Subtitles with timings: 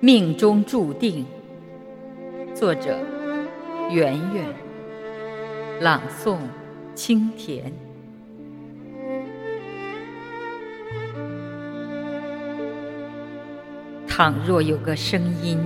[0.00, 1.24] 命中注定。
[2.54, 2.98] 作者：
[3.90, 4.44] 圆圆。
[5.80, 6.36] 朗诵：
[6.94, 7.72] 清甜。
[14.06, 15.58] 倘若有个声音，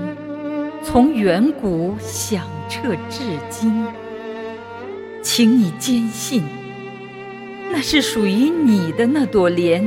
[0.82, 3.84] 从远古响彻至今，
[5.22, 6.42] 请你坚信，
[7.70, 9.84] 那是属于你的那朵莲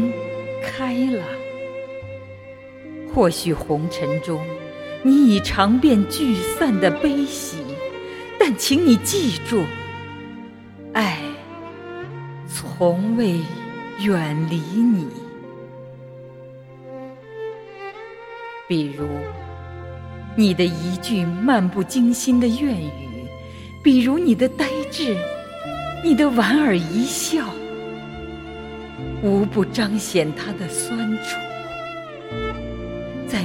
[0.62, 1.24] 开了。
[3.14, 4.42] 或许红尘中，
[5.04, 7.58] 你已尝遍聚散的悲喜，
[8.40, 9.64] 但请你记住，
[10.94, 11.20] 爱
[12.48, 13.40] 从未
[14.02, 15.08] 远离你。
[18.68, 19.08] 比如，
[20.36, 22.90] 你的一句漫不经心的怨语；
[23.84, 25.16] 比如你的呆滞，
[26.04, 27.46] 你的莞尔一笑，
[29.22, 31.53] 无不彰显它的酸楚。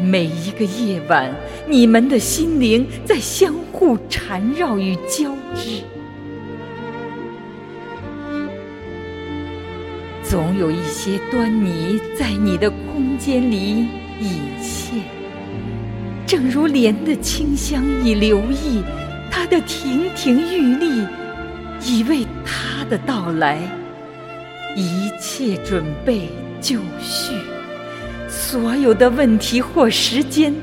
[0.08, 1.30] 每一个夜晚，
[1.66, 5.82] 你们的心灵在相互缠绕与交织，
[10.22, 13.86] 总有一些端倪在你的空间里
[14.18, 15.02] 隐现。
[16.26, 18.82] 正如莲的清香已留意，
[19.30, 21.06] 它的亭亭玉立
[21.84, 23.60] 已为它的到来，
[24.74, 26.30] 一切准备
[26.62, 27.34] 就绪。
[28.28, 30.54] 所有的问题或时间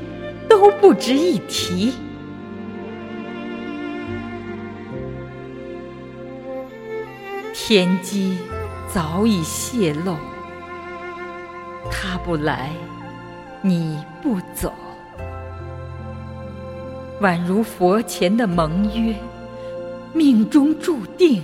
[0.48, 1.92] 都不值一提，
[7.52, 8.38] 天机
[8.88, 10.16] 早已泄露，
[11.90, 12.70] 他不来，
[13.62, 14.72] 你不走，
[17.20, 19.14] 宛如佛前的盟约，
[20.12, 21.42] 命中注定，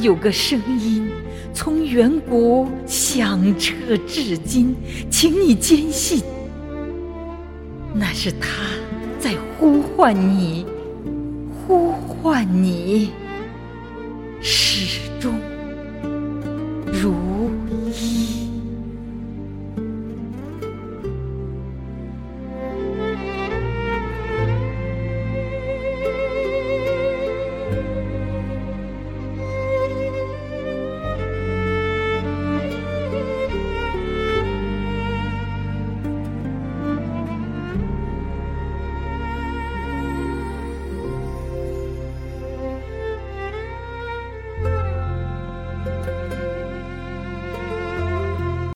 [0.00, 1.08] 有个声音
[1.52, 4.74] 从远古响彻至今，
[5.10, 6.22] 请你坚信，
[7.94, 8.48] 那是他
[9.18, 10.64] 在呼唤你，
[11.66, 13.10] 呼唤你，
[14.40, 15.49] 始终。